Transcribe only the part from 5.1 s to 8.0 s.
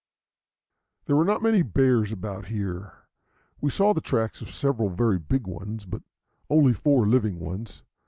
big ones, but only four living ones.